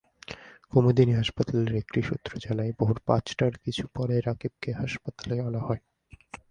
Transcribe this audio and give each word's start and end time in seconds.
কুমুদিনী 0.71 1.13
হাসপাতালের 1.13 1.73
একটি 1.75 1.99
সূত্র 2.01 2.31
জানায়, 2.45 2.71
ভোর 2.79 2.95
পাঁচটার 3.07 3.53
কিছু 3.57 3.83
পরে 3.95 4.15
রাকিবকে 4.19 4.69
হাসপাতালে 4.73 5.35
আনা 5.39 5.61
হয়। 5.67 5.81